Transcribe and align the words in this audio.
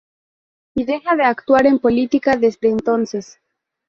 Y 0.73 0.83
deja 0.85 1.15
de 1.15 1.21
actuar 1.25 1.67
en 1.67 1.77
política 1.77 2.35
desde 2.35 2.69
entonces. 2.69 3.39